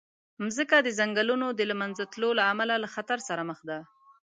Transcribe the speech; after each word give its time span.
مځکه 0.43 0.77
د 0.81 0.87
ځنګلونو 0.99 1.47
د 1.53 1.61
له 1.69 1.75
منځه 1.81 2.03
تلو 2.13 2.29
له 2.39 2.43
امله 2.51 2.75
له 2.83 2.87
خطر 2.95 3.19
سره 3.27 3.41
مخ 3.49 3.59
ده. 3.69 3.79